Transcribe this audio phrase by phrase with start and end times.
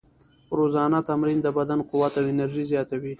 [0.57, 3.09] روزانه تمرین د بدن قوت او انرژي زیاتوي.